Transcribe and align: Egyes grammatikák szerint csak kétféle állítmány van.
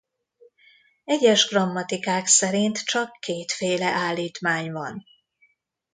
Egyes 1.03 1.47
grammatikák 1.47 2.25
szerint 2.27 2.83
csak 2.85 3.17
kétféle 3.19 3.87
állítmány 3.91 4.71
van. 4.71 5.03